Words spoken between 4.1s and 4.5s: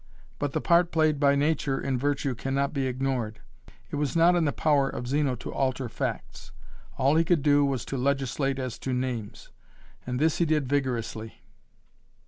not in